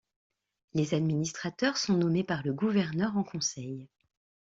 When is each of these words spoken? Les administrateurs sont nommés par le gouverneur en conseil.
Les 0.73 0.95
administrateurs 0.95 1.77
sont 1.77 1.95
nommés 1.95 2.23
par 2.23 2.41
le 2.41 2.53
gouverneur 2.53 3.15
en 3.17 3.23
conseil. 3.23 3.87